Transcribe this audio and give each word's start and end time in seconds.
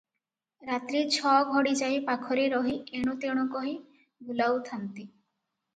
ରାତ୍ରି 0.69 1.01
ଛ 1.15 1.33
ଘଡ଼ି 1.51 1.75
ଯାଏ 1.83 1.99
ପାଖରେ 2.09 2.49
ରହି 2.55 2.75
ଏଣୁ 3.01 3.15
ତେଣୁ 3.27 3.47
କହି 3.59 3.79
ଭୁଲାଉଥାନ୍ତି; 4.31 5.11